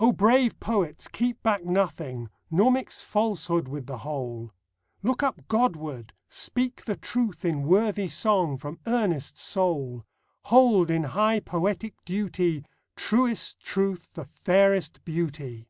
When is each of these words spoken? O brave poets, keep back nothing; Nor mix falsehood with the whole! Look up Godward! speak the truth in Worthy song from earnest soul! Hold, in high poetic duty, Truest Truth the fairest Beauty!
O 0.00 0.10
brave 0.10 0.58
poets, 0.58 1.06
keep 1.06 1.40
back 1.44 1.64
nothing; 1.64 2.28
Nor 2.50 2.72
mix 2.72 3.04
falsehood 3.04 3.68
with 3.68 3.86
the 3.86 3.98
whole! 3.98 4.50
Look 5.00 5.22
up 5.22 5.46
Godward! 5.46 6.12
speak 6.28 6.86
the 6.86 6.96
truth 6.96 7.44
in 7.44 7.62
Worthy 7.62 8.08
song 8.08 8.56
from 8.58 8.80
earnest 8.84 9.38
soul! 9.38 10.04
Hold, 10.46 10.90
in 10.90 11.04
high 11.04 11.38
poetic 11.38 11.94
duty, 12.04 12.64
Truest 12.96 13.60
Truth 13.60 14.14
the 14.14 14.24
fairest 14.24 15.04
Beauty! 15.04 15.68